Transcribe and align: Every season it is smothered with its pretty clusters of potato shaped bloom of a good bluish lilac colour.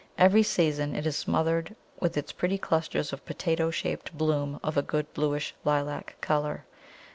Every 0.17 0.41
season 0.41 0.95
it 0.95 1.05
is 1.05 1.15
smothered 1.15 1.75
with 1.99 2.17
its 2.17 2.31
pretty 2.31 2.57
clusters 2.57 3.13
of 3.13 3.23
potato 3.23 3.69
shaped 3.69 4.17
bloom 4.17 4.59
of 4.63 4.75
a 4.75 4.81
good 4.81 5.13
bluish 5.13 5.53
lilac 5.63 6.19
colour. 6.21 6.65